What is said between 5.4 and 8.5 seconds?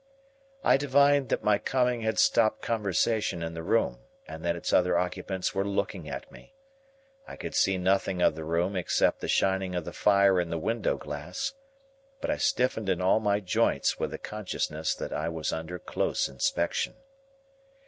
were looking at me. I could see nothing of the